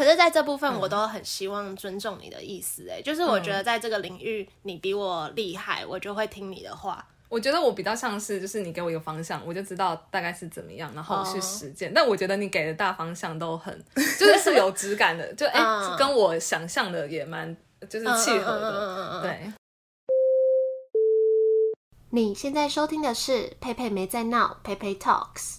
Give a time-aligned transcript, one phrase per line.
[0.00, 7.06] 可是在这部分，我都很希望尊重你的意思，哎，就是我觉得在这个领域你比我厉害，我就会听你的话。
[7.28, 11.92] 我觉得我比较像是，就是你给我一个方向，我就知道大概是怎么样，然后去实践。
[11.92, 15.60] 但我觉得你给的大方向都很， 就是是有质感的，就哎，
[15.98, 17.54] 跟我想象的也蛮
[17.90, 19.20] 就是契合的。
[19.20, 19.52] 对。
[22.08, 25.58] 你现在收听的是佩佩没在闹，佩佩 Talks。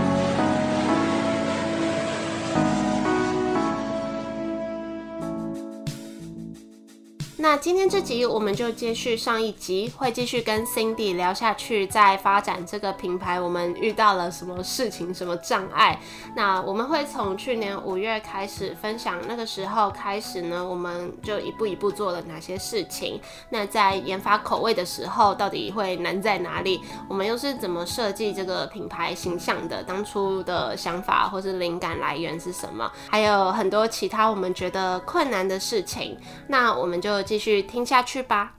[7.41, 15.99] 那今天这集我们就接续上一集，会继续跟 Cindy 聊下去，在发展这个品牌，我们遇到了什么事情、什么障碍？
[16.35, 23.19] 那我们会从去年五月开始分享，那个时候开始呢，我们就一步一步做了哪些事情？
[23.49, 26.79] 那在研发口味的时候，到底会难在哪里？
[27.09, 29.81] 我们又是怎么设计这个品牌形象的？
[29.81, 32.91] 当初的想法或是灵感来源是什么？
[33.09, 36.15] 还有很多其他我们觉得困难的事情，
[36.47, 37.19] 那我们就。
[37.31, 38.57] 继续听下去吧。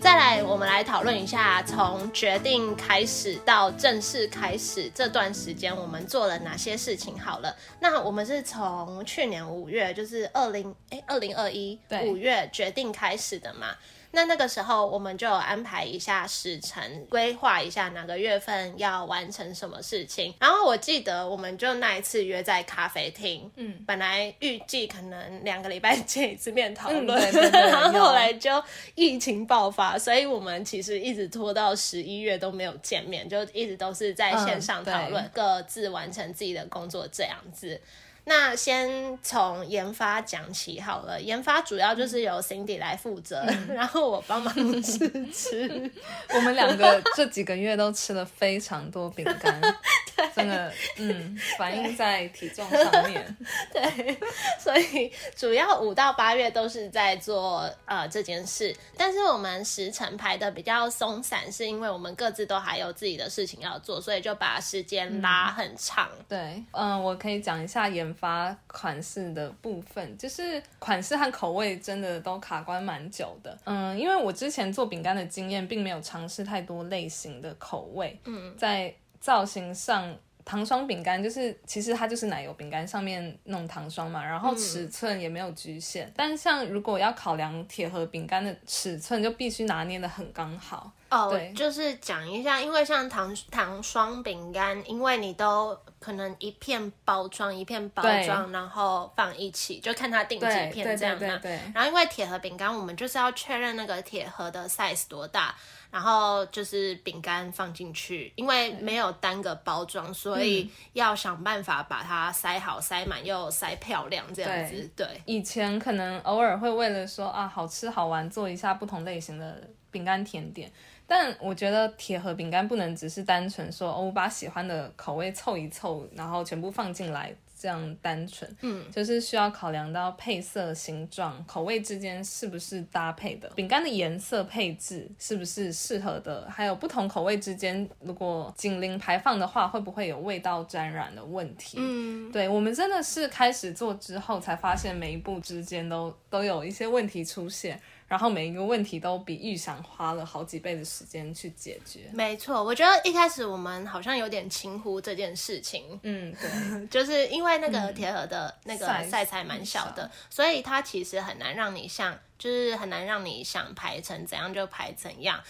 [0.00, 7.20] 再来，我们来讨论一下，从决定开始到正式开始这段时间，我们做了哪些事情？
[7.20, 13.76] 好了，那我们是从去年五月，就是二零哎二零二一五月决定开始的嘛。
[14.12, 20.34] 那那个时候，我们就安排一下时程，规划一下哪个月份要完成什么事情。
[20.40, 27.20] 然后我记得，我们就那一次约在咖啡厅，嗯，本来预计可能两个礼拜见一次面讨论，
[27.52, 28.50] 然后后来就
[28.94, 37.80] 疫情爆发，所以我们其实一直拖到十一月都没有见面，就一直都是在线上讨论，各自完成自己的工作这样子。
[38.24, 43.44] 那先从研发讲起好了，研发主要就是由 Cindy 来负责，
[43.74, 45.90] 然后我帮忙试吃。
[46.34, 49.60] 我们两个这几个月都吃了非常多饼干，
[50.36, 53.36] 真的，嗯，反映在体重上面。
[53.72, 54.18] 对，
[54.58, 66.10] 所以主要五到八月都是在做呃这件事，但是我们时程排的比较松散，是因为我们各自都还有自己的事情要做，所以就把时间拉很长。
[66.28, 68.10] 对，嗯，我可以讲一下研。
[68.20, 73.56] 发款式的部分，就是款式和口味真的都卡关蛮久的。
[73.64, 78.18] 嗯，因为我之前做饼干的经验，并没有尝试太多类型的口味。
[78.24, 80.16] 嗯，在造型上。
[80.42, 86.10] 糖霜饼干就是，其实它就是奶油饼干上面弄糖霜嘛，然后尺寸也没有局限。
[86.16, 90.90] 但是像如果要考量铁盒饼干的尺寸，就必须拿捏的很刚好。
[91.10, 101.40] 哦，对，就是讲一下，因为像糖糖霜饼干，因为你都可能一片包装一片包装，然后放一起，就看它订几片这样嘛。
[101.72, 105.54] 然后因为铁盒饼干，我们就是要确认那个铁盒的 size 多大。
[105.90, 114.90] 然后就是饼干放进去，因为没有单个包装，所以要想办法把它塞好、塞满又塞漂亮这样子。
[114.94, 120.70] 对，以前可能偶尔会为了说啊好吃好玩，做一下不同类型的饼干甜点。
[121.06, 127.34] 但我觉得铁盒饼干不能只是单纯说哦，我把喜欢的口味凑一凑，然后全部放进来。
[127.60, 141.76] 这样单纯，嗯，就是需要考量到配色、形状、口味之间是不是搭配的，饼干的颜色配置是不是适合的，还有不同口味之间如果紧邻排放的话，会不会有味道沾染的问题？
[141.78, 147.78] 嗯，对我们真的是开始做之后才发现每一步之间都都有一些问题出现。
[148.10, 152.10] 然后每一个问题都比预想花了好几倍的时间去解决。
[152.12, 155.84] 没错，我觉得一开始我们好像有点轻忽这件事情。
[156.02, 165.40] 嗯，对， 就是因为那个铁盒的那个 size 还蛮小的，所以它其实很难让你像，就是很难让你想排成怎样就排怎样。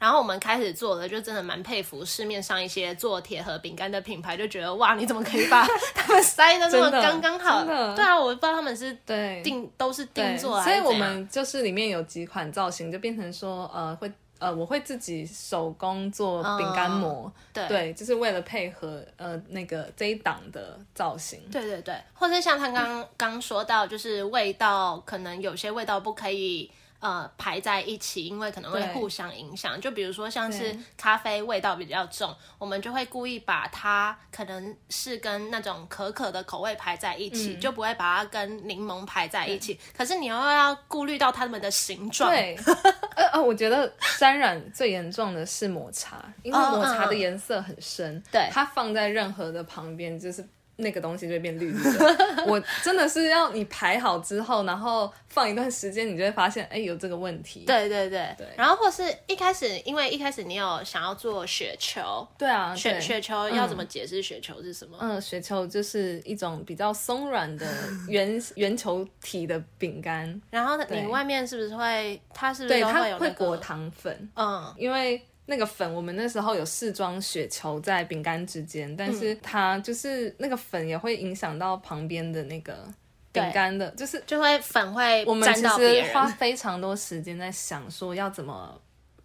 [0.00, 5.62] 然后我们开始做的，就真的蛮佩服市面上一些做铁盒饼干的品牌，就觉得哇，你怎么可以把
[5.94, 7.62] 他们塞的这么刚刚好？
[7.94, 10.64] 对啊，我不知道他们是对定都是定做来。
[10.64, 21.38] 所以我们就是里面有几款造型，就变成说呃会呃我会自己手工做饼干模，对，就是为了配合呃那个这一档的造型。
[21.52, 26.70] 对对对，或者像他刚刚说到，就是味道可能有些味道不可以。
[27.00, 29.80] 呃排在一起，因为可能会互相影响。
[29.80, 37.60] 就比如说像是咖啡味道比较重，我们就会故意把它可能是跟那种可可的口味排在一起，嗯。
[37.60, 39.78] 就不会把它跟柠檬排在一起。
[39.96, 42.56] 可是你又要顾虑到它们的形状，对，
[43.16, 48.48] 呃呃，我觉得沾染最严重的是抹茶，因为哦抹茶的颜色很深，对。
[48.52, 50.46] 它放在任何的旁边就是。
[50.80, 52.16] 那个东西就会变绿色，
[52.46, 57.64] 我真的是要你排好之后，然后放一段时间，你就会发现，哎，有这个问题。
[57.66, 64.96] 对对对对然后或是一开始，因为一开始你有想要做雪球，对啊，雪雪球要怎么解释雪球是什么？
[65.00, 67.66] 嗯，雪球就是一种比较松软的
[68.08, 82.86] 圆圆球体的饼干，然后你外面是不是会，它是不是对，它会裹糖粉，嗯，因为那个粉，我们那时候有试装雪球在饼干之间，但是它就是那个粉也会影响到旁边的那个
[83.32, 86.26] 饼干的，就是就会粉会我们其实花。
[86.28, 88.80] 非常多时间在想说要怎么。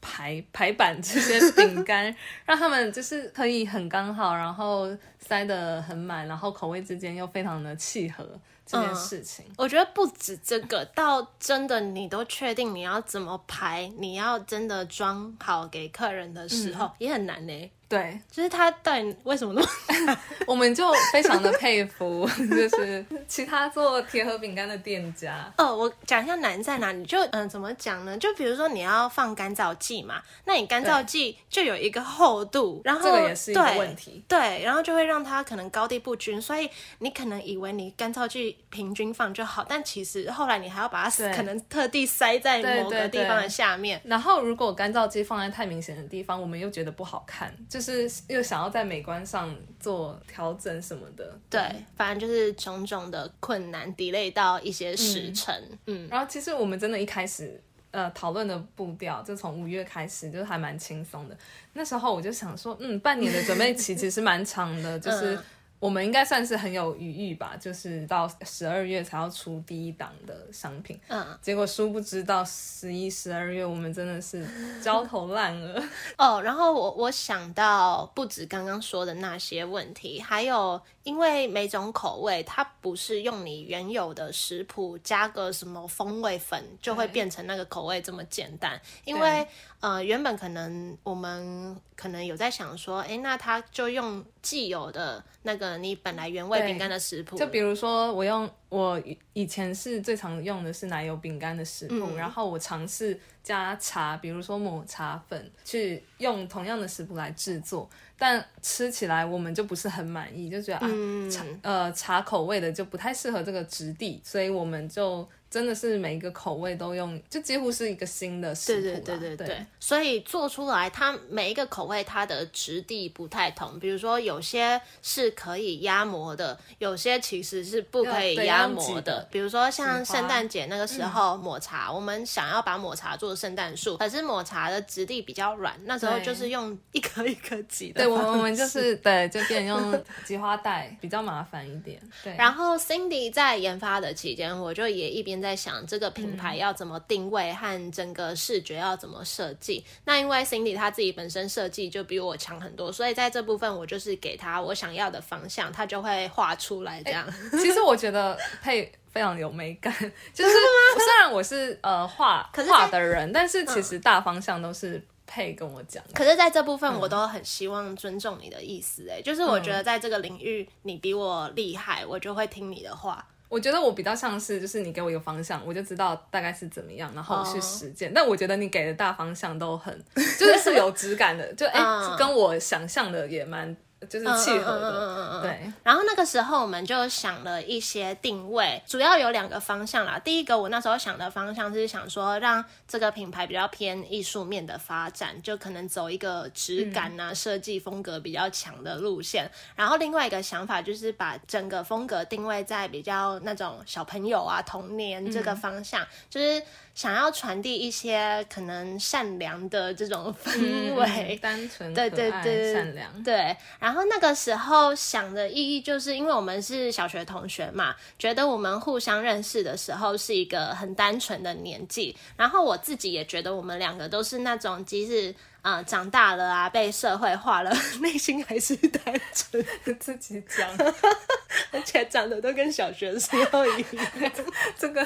[0.08, 4.88] 排排版这些饼干， 让他们就是可以很刚好，然后
[5.18, 8.24] 塞得很满，然后口味之间又非常的契合
[8.66, 9.46] 这件事情。
[9.58, 17.72] 我觉得不止这个， 到真的你都确定你要怎么排，你要真的装好给客人的时候，也很难呢。
[17.88, 20.18] 对，就是他到底为什么那么
[20.48, 25.52] 我们就非常的佩服， 就是其他做铁盒饼干的店家。
[25.58, 28.18] 哦，我讲一下难在哪里，就嗯，怎么讲呢？
[28.18, 44.02] 就比如说你要放干燥剂嘛，那你干燥剂就有一个厚度，然后这个也是一个对问题对，然后就会让它可能高低不均，所以你可能以为你干燥剂平均放就好，但其实后来你还要把它可能特地塞在某个地方的下面。
[44.06, 47.85] 然后，如果干燥剂放在太明显的地方，我们又觉得不好看，就是
[48.28, 51.38] 又想要在美观上做调整什么的。
[51.50, 51.62] 对，
[51.96, 55.64] 反正就是种种的困难，delay 到一些时辰。
[55.88, 57.62] 嗯，然后，其实我们真的一开始
[57.92, 61.38] 呃讨论的步调，就从五月开始，就是还蛮轻松的。
[61.74, 65.44] 那时候我就想说，嗯，半年的准备期其实蛮长的，就是嗯
[65.86, 71.00] 我们应该算是很有余裕吧，就是到十二月才要出第一档的商品。
[71.10, 74.44] 嗯，结果殊不知到十一、十二月，我们真的是
[74.82, 75.84] 焦头烂额。
[76.18, 87.14] 哦，然后我我想到不止刚刚说的那些问题，还有因为每种口味它不是用你原有的食谱加个什么风味粉就会对。
[87.14, 89.48] 变成那个口味这么简单，因为
[89.80, 102.18] 呃原本可能我们可能有在想说，哎，那它就用既有的那个你本来原味对饼干的食谱，就比如说，我用我以以前是最常用的是奶油饼干的食谱，嗯。
[102.18, 111.30] 然后我尝试加茶，比如说抹茶粉，去用同样的食谱来制作，但吃起来我们就不是很满意，就觉得啊，嗯。
[111.30, 129.26] 茶呃茶口味的就不太适合这个质地，所以我们就真的是每一个口味都用，就几乎是一个新的食对谱啦对对对对，对所以做出来它每一个口味它的质地不太同，比如说有些是可以压模的，有些其实是不可以压模的。
[129.32, 141.98] 比如说像圣诞节那个时候抹茶，我们想要把抹茶做圣诞树，可是抹茶的质地比较软，那时候就是用一颗一颗挤的对，我们我们就是对，就变用菊花袋，比较麻烦一点。
[142.22, 149.86] 对，然后 Cindy 在研发的期间，我就也一边在想这个品嗯牌要怎么定位和整个视觉要怎么设计。
[150.06, 157.26] 那因为 Cindy 她自己本身设计就比我强很多，所以在这部分我就是给她我想要的方向，她就会画出来这样。
[157.52, 159.94] 其实我觉得配非常有美感，
[160.34, 166.04] 就是虽然我是呃画画的人，但是其实大方向都是配跟我讲。
[166.14, 173.26] 可是在这部分，嗯我都很希望尊重你的意思、哎、就是我觉得在这个领域你比我厉害，我就会听你的话。
[173.48, 178.12] 我觉得我比较像是，就是你给我一个方向，我就知道大概是怎么样，然后我去哦实践。
[178.14, 179.98] 但我觉得你给的大方向都很，
[180.40, 183.76] 就是是有质感的，就哎、嗯跟我想象的也蛮
[184.06, 184.90] 就是契合的。
[184.90, 190.18] 嗯嗯嗯嗯嗯对，然后那个时候我们就想了一些定位，主要有两个方向啦。
[190.18, 199.50] 第一个我那时候想的方向是想说让这个品牌比较偏艺术面的发展，就可能走一个质感啊、设计风格比较强的路线。
[199.76, 206.62] 然后另外一个想法就是把整个风格定位在比较那种小朋友啊童年这个方向，就是
[206.96, 211.36] 想要传递一些可能善良的这种氛围。
[211.36, 213.22] 嗯单纯、对对对善良。
[213.22, 222.16] 对，然后后那个时候想的意义，就是因为我们是小学同学嘛，觉得我们互相认识的时候是一个很单纯的年纪。
[222.36, 225.34] 然后我自己也觉得我们两个都是那种即使
[225.66, 229.66] 呃长大了啊，被社会化了， 内心还是单纯，
[230.00, 230.70] 自己讲，
[231.74, 234.32] 而且长得都跟小学时候一样。
[234.78, 235.04] 这个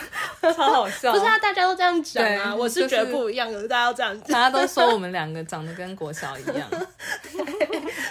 [0.53, 1.13] 超好笑。
[1.13, 6.69] 不是啊，大家都这样讲啊，我是觉得不一样的，大家都这样讲，大家都说我们两个长得跟国小一样，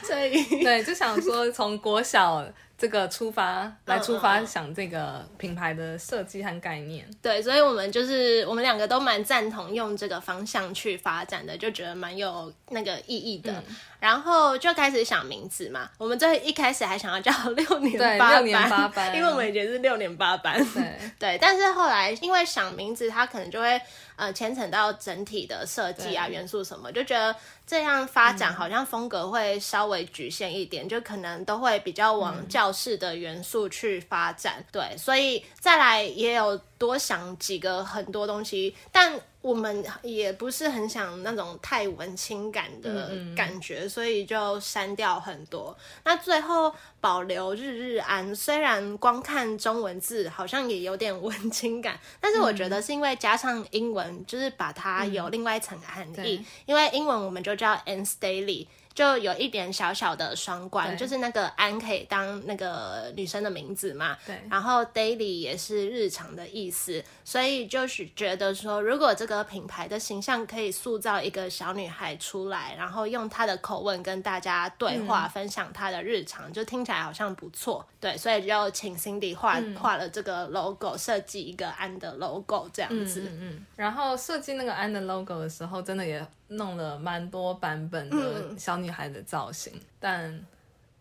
[0.04, 2.42] 所以对，就想说从国小
[2.78, 7.04] 这个出发来出嗯发嗯想这个品牌的设计和概念。
[7.20, 13.52] 对，所以我们就是我们两个都蛮赞同用这个方向去发展的，就觉得蛮有那个意义的。
[13.98, 20.64] 然后就开始想名字嘛，我们最一开始还想要叫六年对八六年八班 因为我们以前是六年八班。
[20.72, 23.80] 对， 对，但是后来因为想名字，它可能就会
[24.18, 27.34] 呃牵扯到整体的设计啊、元素什么，就觉得
[27.66, 34.62] 这样发展好像风格会稍微局限一点，就可能都会比较往教室的元素去发展。
[34.70, 39.18] 对，所以再来也有多想几个很多东西，但。
[39.48, 45.74] 我们也不是很想那种太文青感的感觉，所以就删掉很多。
[46.04, 56.14] 那最后保留日日安，虽然光看中文字好像也有点文青感，但是我觉得是因为加上英文，就是把它有另外一层含义。
[56.14, 58.66] 对因为英文我们就叫 Anne Staley。
[58.98, 64.36] 就有一点小小的双关，就是那个安可以当那个女生的名字嘛，对。
[64.50, 77.86] 然后 daily 也是日常的意思，所以就是觉得说，如果这个品牌的形象可以塑造一个小女孩出来，然后用她的口吻跟大家对话，分享她的日常，就听起来好像不错。
[78.00, 83.30] 对，所以就请 Cindy 画画了这个 logo，设计一个安的 logo 这样子。
[83.30, 90.44] 嗯，然后设计那个安的 logo 的时候，真的也弄了蛮多版本的小女孩的造型，但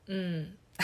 [0.07, 0.51] 嗯，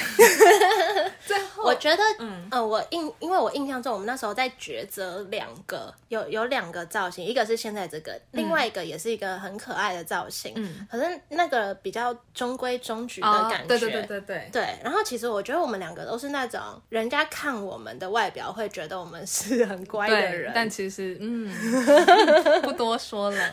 [1.63, 21.49] 我觉得，嗯、呃，我印，因为我印象中，我们那时候在抉择两个，有有两个造型，一个是现在这个，另外一个也是一个很可爱的造型，嗯，可是那个比较中规中矩的哦感觉，对对对对对，对，然后其实我觉得我们两个都是那种人家看我们的外表会觉得我们是很乖的人，但其实嗯，
[22.61, 23.51] 不多说了，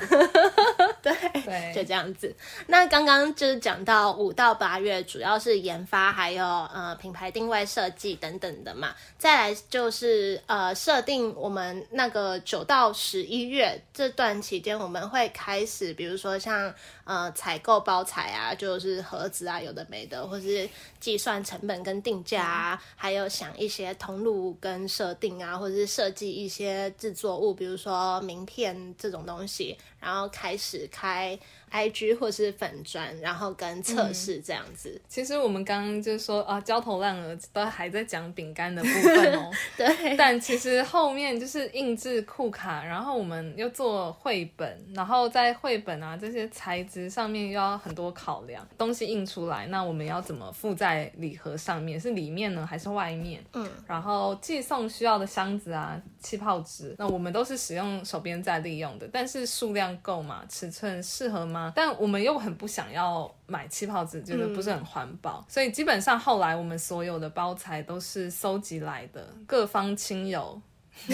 [1.03, 1.13] 对
[1.45, 2.35] 对就这样子。
[2.67, 8.95] 那刚刚就是讲到五到八月，主要是研发，还有呃品牌定位设计等等的嘛。
[9.19, 31.39] 再来就是呃设定我们那个九到十一月这段期间，我们会开始，比如说像呃采购包材啊，就是盒子啊，有的没的，或是计算成本跟定价啊，还有想一些通路跟设定啊，或者是设计一些制作物，比如说名片这种东西，然后开始开
[31.71, 35.01] IG 或是粉砖，然后跟测试这样子。
[35.09, 39.51] 其实我们刚刚就说啊，焦头烂额都还在讲饼干的部分哦。
[39.77, 39.87] 对，
[40.19, 48.67] 但其实后面就是印制库卡，然后我们又做绘本，然后在绘本啊这些材质上面又要很多考量。
[48.77, 52.01] 东西印出来，那我们要怎么附在礼盒上面？
[52.01, 53.45] 是里面呢还是外面？
[53.53, 60.43] 嗯，然后寄送需要的箱子啊、气泡纸，那我们都是使用手边在利用的，但是数量够吗？
[60.49, 61.73] 尺寸适合吗？
[61.75, 70.61] 但我们又很不想要买气泡纸，觉得不是很环保，所以基本上后来我们所有的包材都是搜集来的，各方亲友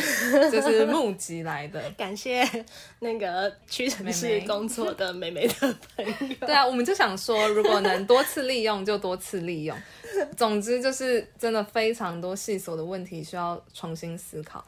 [0.50, 1.80] 就是募集来的。
[1.96, 2.42] 感谢
[3.00, 5.54] 那个屈臣氏工作的美眉的
[5.96, 6.36] 朋友。
[6.46, 9.76] 对啊，我们就想说，如果能多次利用就多次利用。
[10.36, 14.64] 总之就是真的非常多细琐的问题需要重新思考。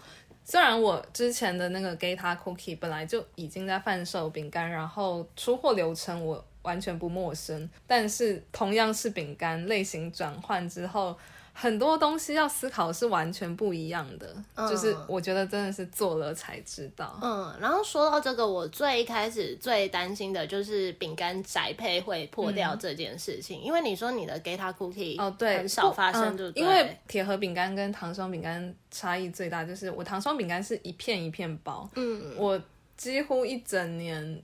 [0.50, 11.16] 虽然我之前的那个 Gata Cookie 本来就已经在贩售饼干，然后出货流程我完全不陌生，但是同样是饼干类型转换之后，
[11.54, 14.26] 很多东西要思考是完全不一样的。
[14.68, 17.18] 就是我觉得真的是做了才知道。
[17.22, 26.62] 嗯，然后说到这个，我最一开始最担心的就是饼干宅配会破掉这件事情，因为你说你的 Gata Cookie 哦，对，很少发生，嗯对不对？
[26.62, 32.60] 因为铁盒饼干跟糖霜饼干差异最大就是，我糖霜饼干是一片一片包，嗯，我
[32.96, 34.42] 几乎一整年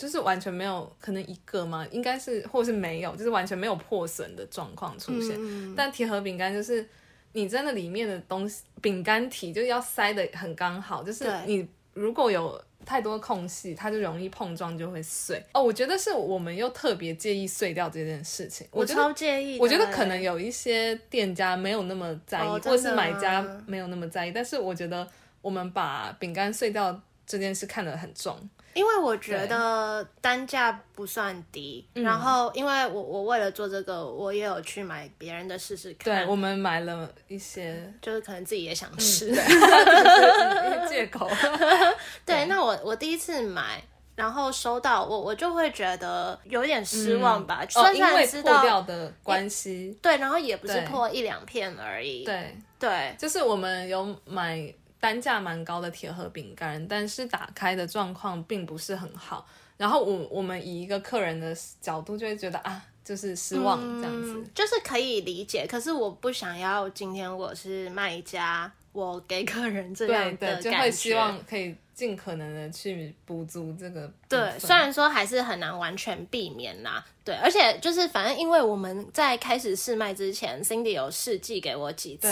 [0.00, 1.86] 就是完全没有，可能一个吗？
[1.90, 5.36] 应该是，或是没有，就是完全没有破损的状况出现。
[5.38, 6.88] 嗯但铁盒饼干就是
[7.32, 15.44] 你真的里面的东西，饼干体就是要塞的很刚好，就是你如果有太多空隙，它就容易碰撞就会碎。
[15.52, 18.66] 哦，我觉得是我们又特别介意碎掉这件事情。
[18.70, 25.06] 我超介意我觉得可能有一些店家没有那么在意，哦或是买家没有那么在意，但是我觉得
[25.42, 28.48] 我们把饼干碎掉这件事看得很重。
[28.74, 32.02] 因为我觉得单价不算低，嗯。
[32.04, 39.28] 然后因为我我为了做这个，我也有去买别人的试试看，对，我们买了一些就是可能自己也嗯想试。
[39.28, 41.28] 就是 借口。
[42.24, 43.82] 对，那我我第一次买，
[44.14, 53.14] 然后收到我我就会觉得有点失望吧，虽哦，然因为破知道、掉的关系，对，然后也不是破一两片而已，对，对。
[53.18, 59.48] 就是我们有买单价蛮高的铁盒饼干，但是打开的状况并不是很好。
[59.76, 64.34] 然后我我们以一个客人的角度就会觉得啊，就是失望这样子。
[64.34, 70.70] 嗯就是可以理解，可是我不想要今天我是卖家，我给客人这样对对，就。
[70.78, 82.28] 会希望可以尽可能的去补足这个部对，虽然说还是很难完全避免啦，对，而且就是反正因为我们在开始试卖之前，Cindy 有试寄给我几次，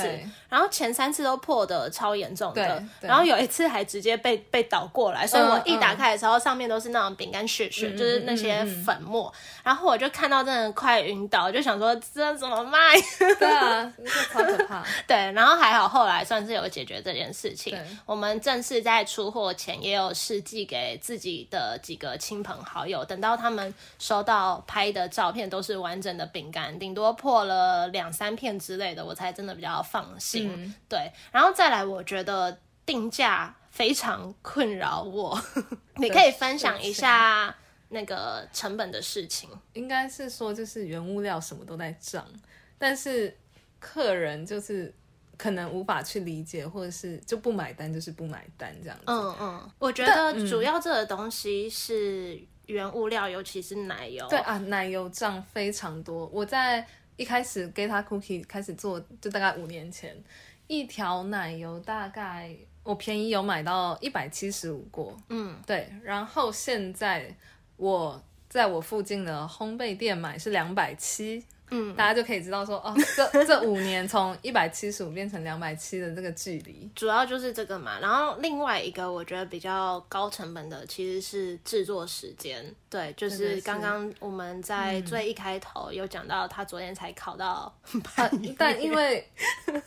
[0.48, 9.32] 然后前三次都破的超严重的然后有一次还直接被被倒过来，所以我一嗯打开的时候，上面都是那种饼干屑屑，就是那些粉末，
[9.64, 12.78] 然后我就看到真的快晕倒，就想说这怎么卖？
[13.38, 14.84] 对啊， 这超可怕。
[15.06, 17.76] 对，然后还好后来算是有解决这件事情。
[18.06, 30.52] 我们正式在出货前也有试寄给自己的几个亲朋好友，等到他们收到拍的照片都是完整的饼干，顶多破了两三片之类的，我才真的比较放心。
[30.54, 35.40] 嗯对，然后再来，我觉得定价非常困扰我，
[35.96, 37.56] 你可以分享一下
[37.88, 39.48] 那个成本的事情。
[39.72, 42.26] 应该是说就是原物料什么都在涨，
[42.76, 43.34] 但是
[43.80, 44.94] 客人就是
[45.38, 49.04] 可能无法去理解，或者是就不买单，就是不买单这样子。
[49.06, 54.26] 嗯嗯，我觉得主要这个东西是原物料，尤其是奶油。
[54.28, 56.26] 对啊，奶油涨非常多。
[56.26, 56.84] 我在
[57.16, 60.16] 一开始 Geta Cookie 开始做，就大概五年前，
[60.66, 65.88] 一条奶油大概我便宜有买到一百七十五过，嗯，对。
[66.02, 67.32] 然后现在
[67.76, 71.44] 我在我附近的烘焙店买是两百七。
[71.70, 77.98] 嗯，大家就可以知道说，哦， 这这五年从一百七十五变成两百七的这个距离，主要就是这个嘛。
[78.00, 82.64] 然后另外一个我觉得比较高成本的其实是制作时间。
[82.90, 87.70] 对，就是是刚刚我们在最一开头有讲到，他昨天才考到
[88.16, 89.28] 啊但因为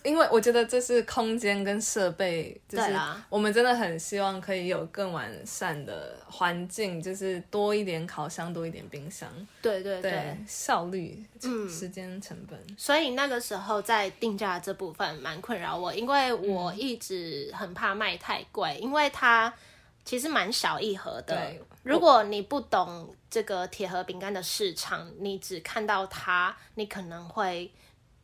[0.03, 2.93] 因为我觉得这是空间跟设备，就是
[3.27, 9.27] 我们真的很希望可以有更完善的环境，就是多一点烤箱，多一点冰箱，
[9.63, 10.11] 对对对。
[10.11, 11.23] 对效率、
[11.71, 19.53] 时间成本，所以那个时候在定价这部分蛮困扰我，因为我一直很怕卖太贵，因为它
[20.03, 21.61] 其实蛮小一盒的对。
[21.83, 27.71] 如果你不懂这个铁盒饼干的市场，你只看到它，你可能会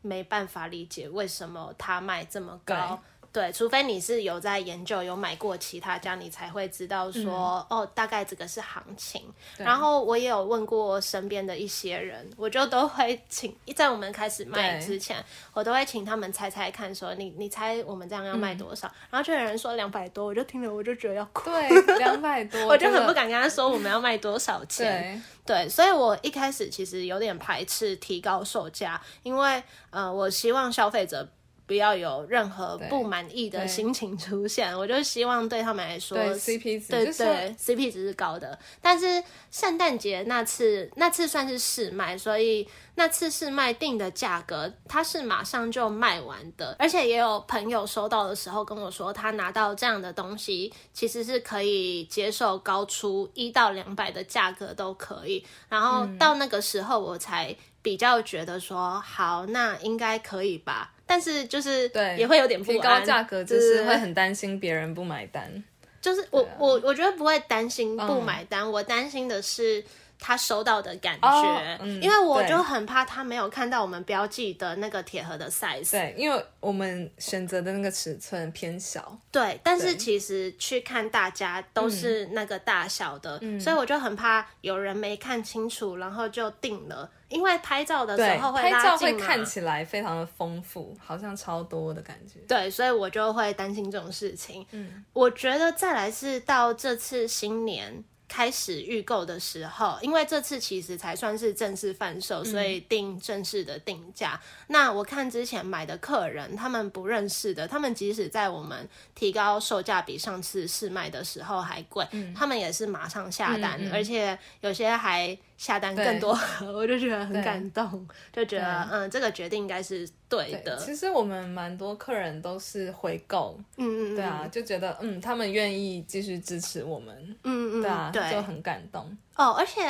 [0.01, 3.01] 没办法理解为什么它卖这么高。
[3.37, 9.21] 对，除非你是有在研究、有买过其他家，你才会知道说，哦，大概这个是行情。
[9.57, 15.23] 然后我也有问过身边的一些人，我就都会请，在我们开始卖之前，
[15.53, 18.91] 我都会请他们猜猜看说你你猜我们这样要卖多少？
[19.11, 25.21] 然后就有人说两百多，我就听了我就觉得要哭，对，两百多， 我就很不敢跟他说我们要卖多少钱。
[25.45, 31.29] 对，对，所以我一开始其实有点排斥提高售价，因为呃，我希望消费者
[31.67, 38.57] 不要有任何不满意的心情出现，我就希望对他们来说 CP 值，对就是对，CP 值是高的。
[38.81, 46.73] 但是圣诞节那次那次算是试卖，所以那次试卖定的价格，它是马上就卖完的。
[46.79, 55.45] 而且也有朋友收到的时候跟我说，他拿到这样的东西，其实是可以接受高出一到两百的价格都可以。
[55.67, 57.53] 然后嗯到那个时候，我才
[57.87, 60.91] 比较觉得说，好，那应该可以吧。
[61.05, 65.63] 但是就是对也会有点不提，高价格就是会很担心别人不买单。
[66.01, 69.81] 就是我、啊我我觉得不会担心不嗯买单，我担心的是
[70.19, 75.91] 他收到的感觉，哦嗯因为我就很怕他没有看到我们标记的那个铁盒的 size。
[75.91, 88.97] 对，因为我们选择的那个尺寸偏小，对，但是其实去看大家都是那个大小的，所以我就很怕有人没看清楚，然后就定了，因为拍照的时，候会拍拉近嘛。
[88.97, 92.39] 照会看起来非常的丰富，好像超多的感觉。
[92.47, 94.65] 对，所以我就会担心这种事情。
[94.71, 104.39] 嗯，我觉得再来是到这次新年开始预购的时候，因为这次其实才算是正式贩售，所以定正式的定价。
[104.67, 120.77] 那我看之前买的客人，他们不认识的，他们即使在我们提高售价比上次试卖的时候还贵，他们也是马上下单，而且有些还下单更多盒， 我就觉得很感动，就觉得嗯，这个决定应该是对对的。
[120.77, 128.31] 其实我们蛮多客人都是回购，嗯嗯，对啊，就觉得嗯，他们愿意继续支持我们，嗯嗯，对啊，对。
[128.31, 129.17] 就很感动。
[129.35, 129.83] 哦，而且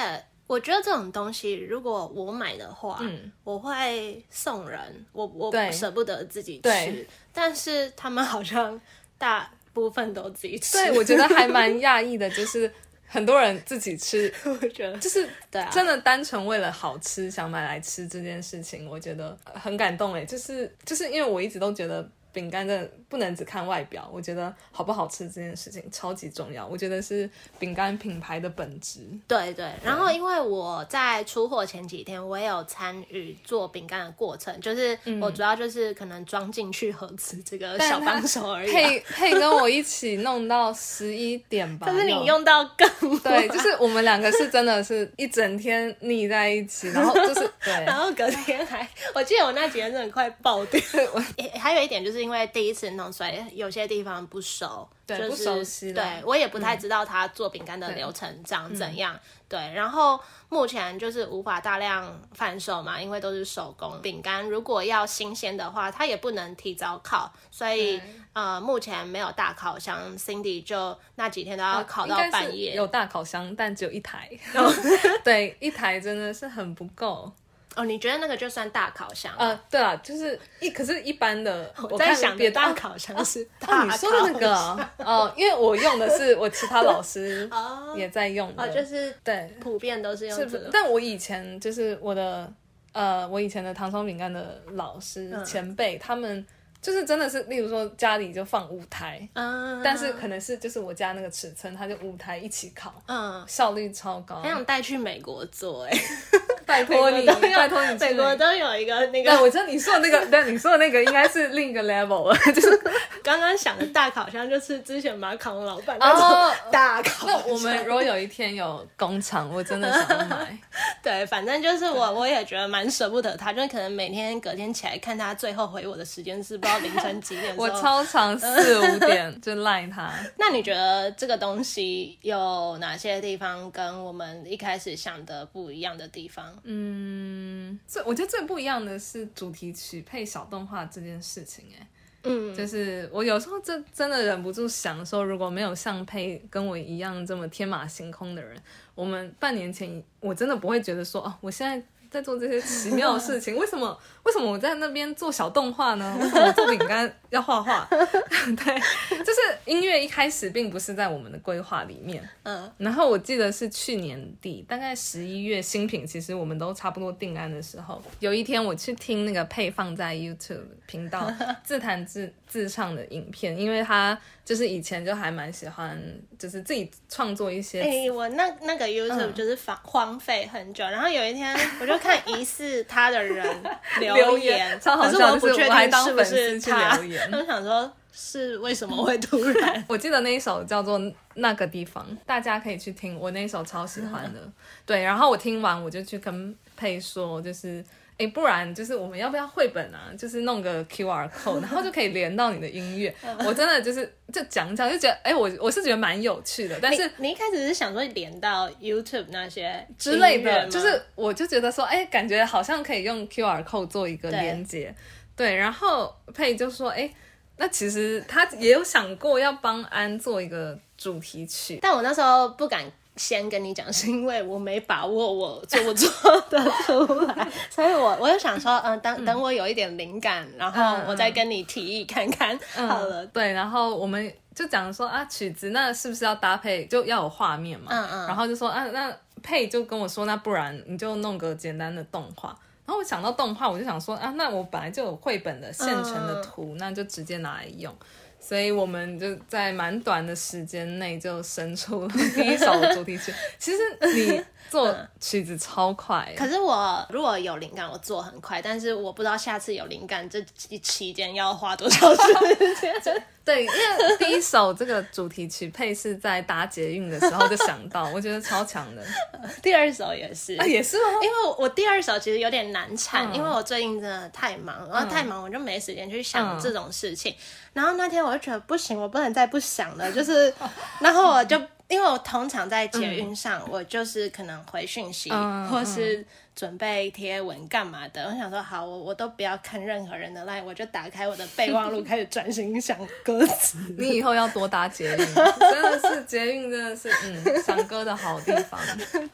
[0.47, 3.29] 我觉得这种东西，如果我买的话，嗯。
[3.43, 4.79] 我会送人，
[5.11, 5.69] 我我对。
[5.71, 8.79] 舍不得自己吃对，但是他们好像
[9.17, 10.77] 大部分都自己吃。
[10.77, 12.71] 对，我觉得还蛮讶异的，就是
[13.07, 14.97] 很多人自己吃， 我觉得。
[14.99, 28.99] 就是对啊，真的单纯为了好吃想买来吃这件事情，我觉得很感动诶，就是就是因为我一直都觉得饼干真的不能只看外表，我觉得好不好吃这件事情超级重要，我觉得是饼干品牌的本质。
[29.27, 38.71] 对对，然后因为我在出货前几天，我也有参与做饼干的过程，就是我主要就是可能装进去盒子这个小帮手而已啊。
[38.71, 50.79] 配配跟我一起弄到十一点吧， 但是你用到更对，就是我们两个是真的是一整天腻在一起，然后就是 对然后隔天还，我记得我那几天真的快爆掉。
[51.13, 51.23] 我
[51.57, 59.17] 还有一点就是因为第一次弄，所以有些地方不熟，就是、对不熟悉对我也不太知道他做饼干的流程长怎样。
[59.47, 64.45] 对，然后目前就是无法大量贩售嘛，因为都是手工饼干。
[64.45, 70.17] 如果要新鲜的话，它也不能提早烤，所以对呃，目前没有大烤箱。
[70.17, 72.75] Cindy 就那几天都要烤到半夜。
[72.75, 74.29] 有大烤箱，但只有一台。
[75.23, 77.31] 对，一台真的是很不够。
[77.77, 79.31] 哦，你觉得那个就算大烤箱？
[79.37, 90.69] 呃，对啊，就是一，可是一般的，我在看想别大烤箱是哦，大你说的那个烤哦 哦，因为我用的是我其他老师哦也在用的，哦，就是对，普遍都是用这个。
[90.73, 92.51] 但我以前就是我的
[92.93, 96.43] 呃，我以前的糖霜饼干的老师、嗯前辈，他们
[96.81, 104.41] 就是真的是，例如说家里就放五台，嗯，但是可能是就是我家那个尺寸，他就五台一起烤，嗯，效率超高。
[104.41, 105.91] 很想带去美国做哎、
[106.67, 108.35] 拜托你，拜托你去美国。
[108.35, 112.77] 都有一个那对，个我知道你说的那个， 对，你说的那个应该是另一个 level 了， 就是
[113.23, 117.49] 刚刚想的大烤箱，就是之前马卡龙老板哦那种大烤那箱。
[117.49, 120.57] 我们如果有一天有工厂，我真的想要买。
[121.01, 127.69] 对，反正就是我，我也觉得蛮舍不得他，就是可能每天隔天起来看他最后回我的时间是不知道凌晨几点的我。
[127.81, 130.11] 超常四五点就赖他。
[130.37, 136.56] 那你觉得这个东西有哪些地方跟我们一开始想的不一样的地方？
[136.63, 141.87] 嗯，最我觉得最不一样的是主题曲配小动画这件事情、哎，
[142.23, 148.61] 嗯，就是我有时候真真的忍不住想说，如果没有像配跟我一样这么天马行空的人，
[148.95, 151.85] 我们半年前我真的不会觉得说，哦，我现在。
[152.09, 153.99] 在做这些奇妙的事情，为什么？
[154.23, 156.17] 为什么我在那边做小动画呢？
[156.21, 157.87] 为什么我做饼干要画画？
[157.91, 158.79] 对，
[159.19, 171.31] 就是音乐一开始并不是在我们的规划里面，嗯然后我记得是去年底，大概十一月新品，其实我们都差不多定案的时候，有一天我去听那个配放在 YouTube 频道
[171.63, 176.01] 自弹自自唱的影片，因为他就是以前就还蛮喜欢，
[176.39, 177.81] 就是自己创作一些。
[177.81, 183.45] 哎、我那那个 YouTube 嗯就是荒荒废很久，然后有一天我就看疑似他的人
[183.99, 186.97] 留留言，超好笑就是我不确定是不是他，
[187.31, 190.99] 我就想说是为什么会突然 我记得那一首叫做
[191.35, 194.39] 《那个地方》，大家可以去听，我那一首超喜欢的。
[194.85, 197.83] 对，然后我听完我就去跟佩说，就是。
[198.19, 200.11] 哎，不然就是我们要不要绘本啊？
[200.17, 203.13] 就是弄个 QR code，然后就可以连到你的音乐。
[203.45, 214.95] 我真的就是就讲讲，就觉得哎，我我是觉得蛮有趣的，但是你你一开始是想说连到 YouTube 那些之类的，就是我就觉得说，哎，感觉好像可以用 QR code 做一个对连接。
[215.37, 217.09] 对，然后佩就说，哎，
[217.55, 221.79] 那其实他也有想过要帮安做一个主题曲。
[221.81, 222.83] 但我那时候不敢
[223.15, 226.09] 先跟你讲，是因为我没把握我做不做
[226.49, 233.25] 得出来，所以我我就想说，嗯，等等我有一点灵感，然后嗯我再跟你提议看看好了。
[233.27, 237.91] 对，然后我们就讲说啊，曲子那是不是要搭配就要有画面嘛？
[237.91, 242.57] 嗯嗯然后就说啊，那佩就跟我说，那不然你就弄个简单的动画。
[242.87, 247.93] 然后我想到动画，我就想说啊，那我本来就有绘本的现成的图，那就直接拿来用。
[248.39, 253.33] 所以我们就在蛮短的时间内就生出了 第一首主题曲。
[253.59, 253.77] 其实
[254.15, 263.23] 你做曲子超快，可是我如果有灵感，我做很快，但是我不知道下次有灵感这期期间要花多少时间。
[263.47, 269.01] 对，因为第一首这个主题曲配是在搭捷运的时候就想到，我觉得超强的。
[269.63, 271.19] 第二首也是，啊，也是哦？
[271.23, 277.33] 因为我第二首其实有点难产，嗯因为我最近真的太忙，然后太忙我就没时间去想嗯这种事情。
[277.71, 280.53] 然后那天我就觉得不行，我不能再不想了，就是，
[280.99, 288.25] 然后我就因为我通常在捷运上，我就是可能回讯息，嗯或是准备贴文干嘛的。
[288.25, 293.77] 我想说，好，我我都不要看任何人的 line，我就打开我的备忘录， 开始专心想歌词。
[293.97, 295.17] 你以后要多搭捷运，
[295.59, 298.79] 真的是捷运真的是嗯想歌的好地方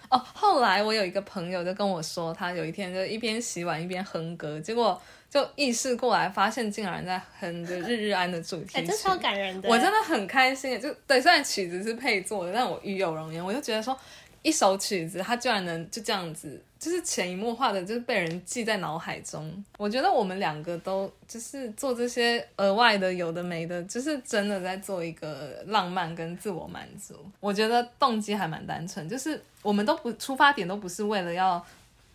[0.10, 0.22] 哦。
[0.34, 5.02] 后来我有一个朋友就跟我说，他有一天就一边洗碗一边哼歌，结果
[5.34, 8.88] 就意识过来，发现竟然在哼着日日安的主题哎、曲。
[8.90, 9.68] 这超感人的。
[9.68, 13.98] 我真的很开心，就对，虽然曲子是配做的，但我与有荣焉，我就觉得说，
[14.44, 19.52] 一首曲子它居然能就这样子，就是潜移默化的，就是被人记在脑海中。
[19.80, 27.16] 我觉得我们两个都就是做这些额外的、有的没的，就是真的在做一个浪漫跟自我满足。
[27.40, 31.66] 我觉得动机还蛮单纯，就是我们都不出发点都不是为了要，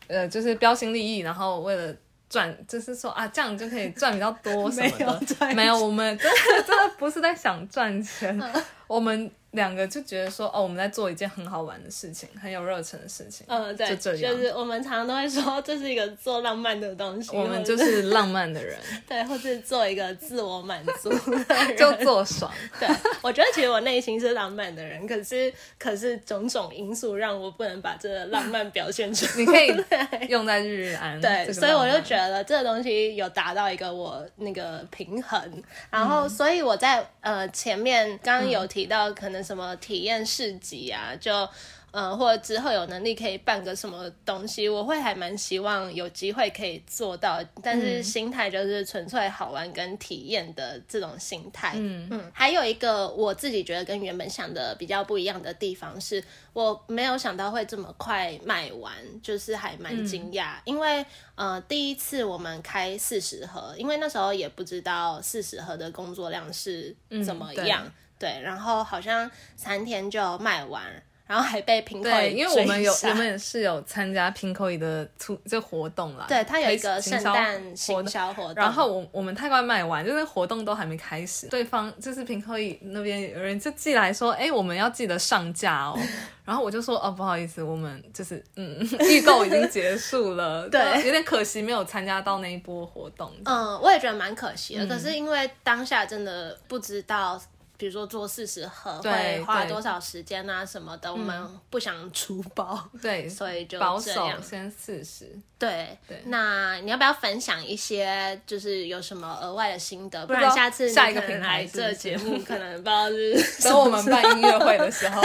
[0.07, 1.93] 呃，就是标新立异，然后为了。
[2.29, 5.55] 赚就是说啊，这样就可以赚比较多什么 没有的。
[5.55, 13.47] 没有，我们真的真的不是在想赚钱，嗯我们两个就觉得说，哦，我们在做一件很好玩的事情，很有热忱的事情。
[13.49, 22.53] 嗯，对，就这样是我们常常都会说这是一个做浪漫的东西，我们就是浪漫的人， 对，或是做一个自我满足的人， 就做爽。
[22.79, 22.89] 对，
[23.23, 29.33] 我觉得其实我内心是浪漫的人，可是可是种种因素让我不能把这个浪漫表现出来。
[29.37, 41.49] 你可以用在日日安，对，所以我就觉得这个东西有达到一个我那个平衡，然后所以我在呃前面刚刚有提到可能什么体验市集啊，就。
[41.91, 51.73] 呃，或者之后有能力可以办个什么东西，我会还蛮希望有机会可以做到，但是心态就是纯粹好玩跟体验的这种心态。
[51.77, 61.05] 嗯嗯，还有一个我自己觉得跟原本想的比较不一样的地方是，我没有想到会这么快卖完，就是还蛮惊讶，因为
[61.37, 70.83] 呃第一次我们开四十盒，因为那时候也不知道四十盒的工作量是怎么样，对，然后好像三天就卖完。
[71.29, 78.09] 然后还被平口对，因为我们有我们也是有参加 Pinko 的促这活动啦，对，它有一个圣诞活行动。
[78.09, 85.99] 销活动，然后我我们太快卖完，就是活动都还没开始，对方就是平科艺那边有人就寄来说，哎，我们要记得上架哦。
[86.47, 93.31] 然后我就说，哦，不好意思，我们就是嗯， 预购已经结束了， 对有点可惜没有参加到那一波活动。
[93.45, 94.87] 嗯，我也觉得蛮可惜的。
[94.87, 97.39] 嗯可是因为当下真的不知道，
[97.79, 104.29] 比如说做四十盒对会花多少时间啊什么的，我们不想出包， 对， 所以就保守。
[104.43, 105.35] 先四十。
[105.59, 110.27] 对对那你要不要分享一些，就是有什么额外的心得？
[110.27, 115.23] 不然下次下一个品牌这节目，可能不知道是 等我们办音乐会的时候，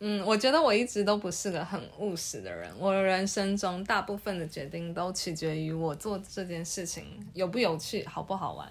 [0.00, 2.70] 嗯，我觉得我一直都不是个很务实的人。
[2.78, 7.04] 我的人生中大部分的决定都取决于我做这件事情
[7.34, 8.70] 有不有趣、好不好玩。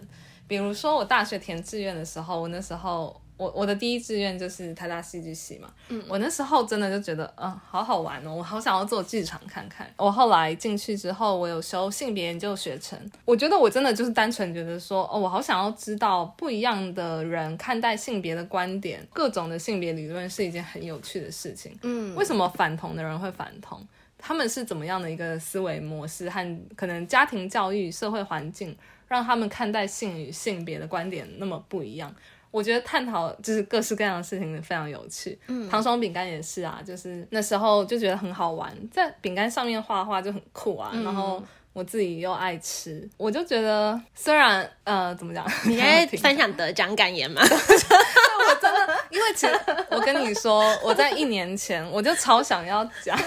[0.52, 9.90] 比如说我大学填志愿的时候，我那时候我我的第一志愿就是台大戏剧系嘛，嗯，我那时候真的就觉得，嗯，好好玩哦，我好想要做剧场看看。
[9.96, 21.74] 我后来进去之后，我有修性别研究学程，我觉得我真的就是单纯觉得说，哦，我好想要知道不一样的人看待性别的观点，各种的性别理论是一件很有趣的事情。
[21.84, 23.80] 嗯，为什么反同的人会反同？
[24.18, 28.78] 他们是怎么样的一个思维模式和可能家庭教育、社会环境，
[29.12, 32.14] 让他们看待性与性别的观点那么不一样？
[32.50, 35.38] 我觉得探讨就是各式各样的事情非常有趣。
[35.48, 41.44] 嗯，糖霜饼干也是啊，就是那时候就觉得很好玩，在饼干上面画画就很酷啊，然后。
[41.74, 47.42] 我自己又爱吃，我就觉得虽然呃怎么讲，你在 分享得奖感言吗？
[47.48, 49.58] 我真的，因为其实
[49.90, 53.18] 我跟你说，我在一年前我就超想要讲，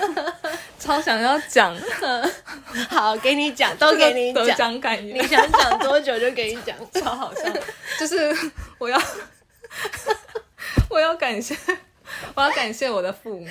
[0.84, 1.74] 超想要讲
[2.90, 6.76] 好，给你讲， 都给你得讲，奖感言，你想讲多久就给你讲。
[7.02, 7.42] 超好笑。
[7.98, 8.36] 就是
[8.78, 9.00] 我要
[10.90, 11.56] 我要感谢
[12.34, 13.46] 我要感谢我的父母，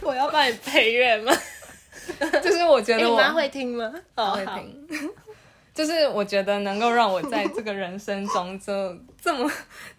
[0.00, 1.30] 我要帮你配乐吗？
[2.42, 3.92] 就是我觉哎得我你妈会听吗？
[4.14, 5.12] 会听。
[5.74, 9.50] 就是我觉得能够让我在这个人生中就这么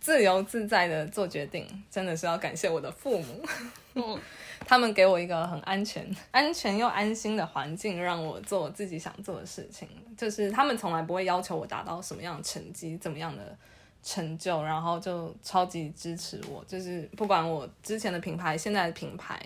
[0.01, 3.45] 自由自在的做决定，真的是要感谢我的父母。
[3.93, 4.19] 嗯
[4.65, 9.87] 他们给我一个很安全、 安全又安心的环境，让我做我自己想做的事情。
[10.17, 13.55] 就是他们从来不会要求我达到什么样的成绩、怎么样的
[14.01, 16.63] 成就，然后就超级支持我。
[16.65, 19.39] 就是不管我之前的品牌、现在的品牌，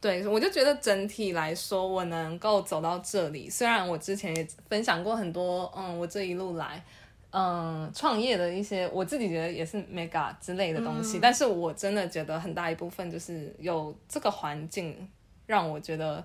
[0.00, 3.48] 对我就觉得整体来说，我能够走到这里。
[3.48, 6.84] 虽然我之前也分享过很多，嗯，我这一路来。
[7.32, 15.08] 嗯，创业的一些我自己觉得也是 mega 之类的东西，但是我真的觉得很大一部分就是有这个环境
[15.46, 16.22] 让我觉得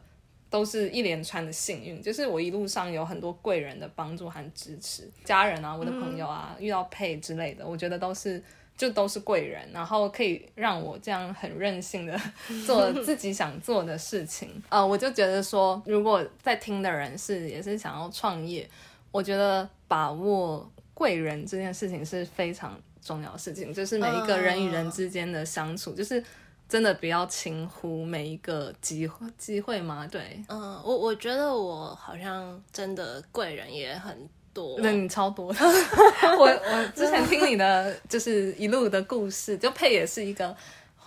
[0.50, 8.44] 都是一连串的幸运，就是我一路上有很多贵人的帮助和支持，家人啊，我的朋友啊，遇到配之类的，我觉得都是
[8.78, 12.20] 就都是贵人，然后可以让我这样很任性的
[12.68, 14.50] 做自己想做的事情。
[14.70, 18.70] 呃，我就觉得说，如果在听的人是也是想要创业，
[19.12, 26.24] 我觉得把握贵人这件事情是非常重要的事情，就是每一个人与人之间的相处，就是
[26.68, 30.08] 真的不要轻忽每一个机会机会吗。
[30.12, 35.60] 对，嗯，我我觉得我好像真的贵人也很多，那你超多的。
[36.36, 40.58] 我我之前听你的就是一路的故事，就配也是一个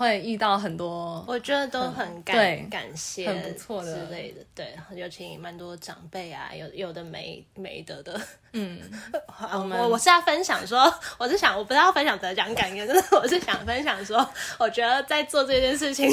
[0.00, 4.40] 会遇到很多，我觉得都很感对感谢，很不错的之类的。
[4.54, 8.18] 对，尤其蛮多长辈啊，有有的没没得的。
[8.54, 8.80] 嗯，
[9.52, 14.26] 我我我是要分享说， 我是想我不是要分享得奖感言，真 的我是想分享说，
[14.58, 16.10] 我觉得在做这件事情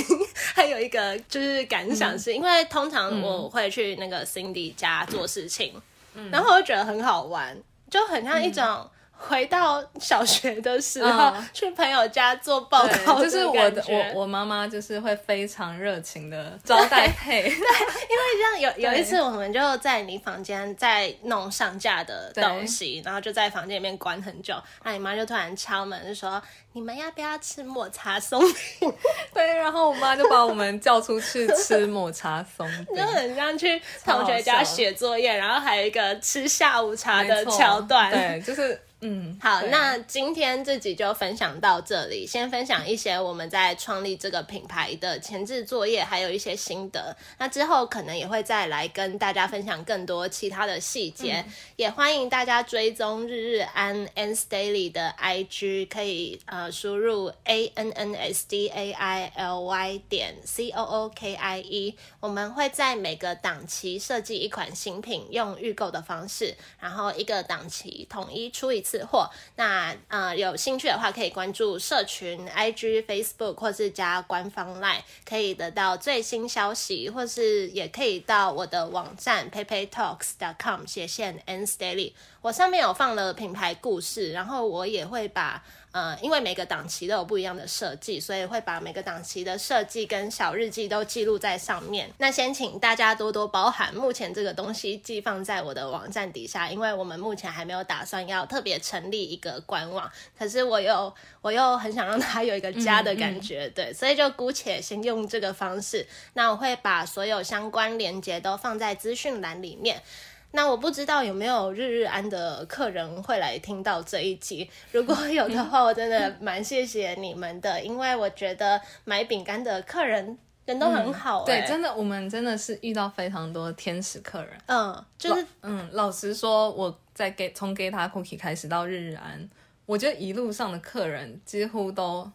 [0.53, 5.81] 还有一个就是感想是，因为通常我会去那个 Cindy 家做事情，
[6.13, 7.57] 嗯然后我就觉得很好玩，
[7.89, 8.89] 就很像一种。
[9.17, 24.55] 回到小学的时候，嗯去朋友家做报告，就是我的我我妈妈就是会非常热情的招待配， 像有有一次，我们就在你房间在弄上架的东西，然后就在房间里面关很久。
[24.83, 26.41] 那你妈就突然敲门，就说
[26.73, 28.93] ：“你们要不要吃抹茶松饼
[29.33, 38.11] 对，然后我妈就把我们叫出去吃抹茶松？”饼 就，很像去同学家写作业，然后还有一个吃下午茶的桥段。
[38.11, 42.25] 对，就是嗯，好，那今天这集就分享到这里。
[42.25, 47.15] 先分享一些我们在创立这个品牌的前置作业，还有一些心得。
[47.37, 51.45] 那之后可能也会再来跟大家分享更多其他的细节。
[51.75, 60.71] 也欢迎大家追踪日日安 Ans Daily 的 IG，可以呃输入 A N N S D A I L Y 点 C
[60.71, 61.95] O O K I E。
[62.19, 69.29] 我们会在每个档期设计一款新品，用预购的方式，然后一个档期统一出一次货。
[69.55, 85.61] 那呃有兴趣的话，可以关注社群 IG、Facebook 或是加官方 Line，可以得到最新消息，或是也可以到我的网站 paypaytalks.com 斜线 ns daily，我上面有放了品牌故事，然后我也会把。
[85.93, 92.07] 呃，因为每个档期都有不一样的设计，所以会把每个档期的设计跟小日记都记录在上面。
[92.19, 106.05] 那先请大家多多包涵，目前这个东西寄放在我的网站底下，因为我们目前还没有打算要特别成立一个官网，可是我又 我又很想让它有一个家的感觉，对，所以就姑且先用这个方式。
[106.33, 110.03] 那我会把所有相关链接都放在资讯栏里面。
[110.51, 124.51] 那我不知道有没有日日安的客人会来听到这一集，如果有的话，我真的蛮谢谢你们的，因为我觉得买饼干的客人人都很好、欸对，真的，我们真的是遇到非常多天使客人。
[124.67, 129.49] 嗯，就是嗯，老实说，我在给从 Get a Cookie 开始到日日安，
[129.85, 132.31] 我觉得一路上的客人几乎都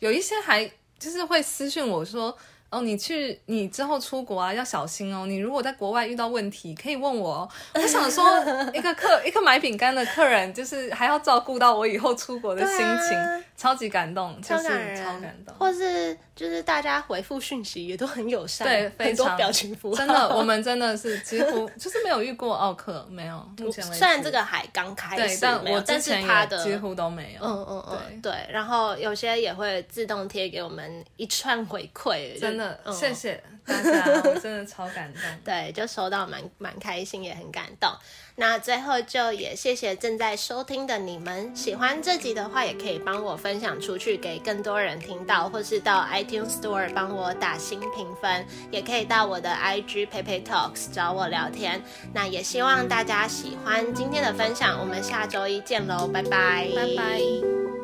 [0.00, 2.36] 有一些还就是会私讯我说。
[2.72, 5.26] 哦，你去，你之后出国啊，要小心哦。
[5.26, 7.48] 你如果在国外遇到问题，可以问我哦。
[7.74, 8.24] 我想说，
[8.72, 15.54] 一个客，一个买饼干的客人，就是还要照顾到我以后出国的心情，超级感动，就是超感人，超感动。
[15.56, 23.36] 或是就是大家回复讯息也都很友善，对非很多常表情符号，真的，我们真的是几乎 就是没有遇过奥克，没有。
[23.58, 27.46] 目前为止，虽然这个还刚开，始，但我之前是他的也几乎都没有。
[27.46, 35.22] 嗯嗯嗯，对，然后有些也会自动贴给我们一串回馈，真的，嗯谢谢大家，我真的超感动。
[35.44, 37.88] 对，就收到蛮蛮开心，也很感动。
[38.36, 51.82] 那最后就也谢谢正在收听的你们，喜欢这集的话，也可以帮我分享出去，给更多人听到，或是到 iTunes Store 帮我打新评分，也可以到我的 IG PayPay Talks 找我聊天。
[52.14, 57.81] 那也希望大家喜欢今天的分享，我们下周一见喽，拜拜，拜拜。